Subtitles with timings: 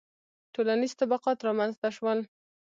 [0.53, 2.19] •ټولنیز طبقات رامنځته شول